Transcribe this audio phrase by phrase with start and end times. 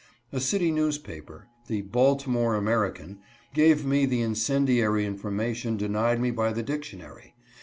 [0.31, 3.19] A city news paper— the" Baltimore American
[3.53, 7.35] "—gave me the in cendiary information denied me by the dictionary.